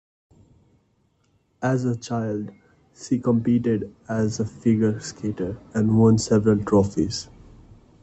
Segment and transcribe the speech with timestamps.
[1.61, 2.49] As a child,
[2.95, 7.29] she competed as a figure skater and won several trophies.